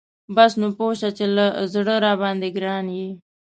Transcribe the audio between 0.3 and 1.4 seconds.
بس نو پوه شه چې